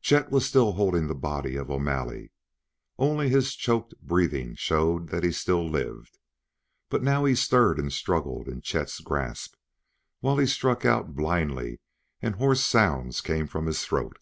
[0.00, 2.32] Chet was still holding the body of O'Malley.
[2.98, 6.16] Only his choked breathing showed that he still lived,
[6.88, 9.56] but now he stirred and struggled in Chet's grasp,
[10.20, 11.80] while he struck out blindly
[12.22, 14.16] and hoarse sounds came from his throat.